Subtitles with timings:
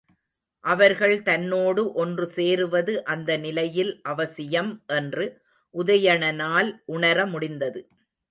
[0.63, 5.25] அவர்கள் தன்னோடு ஒன்று சேருவது அந்த நிலையில் அவசியம் என்று
[5.75, 7.81] உதயணனால் உணர முடிந்தது.